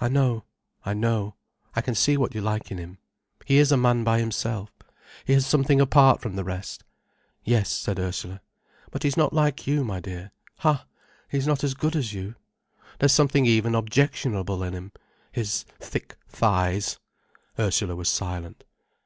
"I 0.00 0.08
know—I 0.08 0.94
know. 0.94 1.34
I 1.74 1.82
can 1.82 1.94
see 1.94 2.16
what 2.16 2.34
you 2.34 2.40
like 2.40 2.70
in 2.70 2.78
him. 2.78 2.96
He 3.44 3.58
is 3.58 3.70
a 3.70 3.76
man 3.76 4.04
by 4.04 4.20
himself, 4.20 4.70
he 5.26 5.34
has 5.34 5.44
something 5.44 5.82
apart 5.82 6.22
from 6.22 6.34
the 6.34 6.44
rest." 6.44 6.82
"Yes," 7.44 7.70
said 7.72 7.98
Ursula. 7.98 8.40
"But 8.90 9.02
he's 9.02 9.18
not 9.18 9.34
like 9.34 9.66
you, 9.66 9.84
my 9.84 10.00
dear—ha, 10.00 10.86
he's 11.28 11.46
not 11.46 11.62
as 11.62 11.74
good 11.74 11.94
as 11.94 12.14
you. 12.14 12.36
There's 13.00 13.12
something 13.12 13.44
even 13.44 13.74
objectionable 13.74 14.62
in 14.62 14.72
him—his 14.72 15.64
thick 15.78 16.16
thighs—" 16.26 16.98
Ursula 17.58 17.94
was 17.96 18.08
silent. 18.08 18.64